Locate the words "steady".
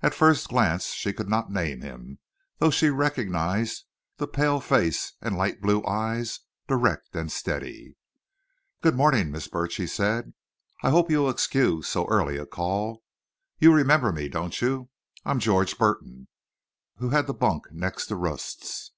7.30-7.94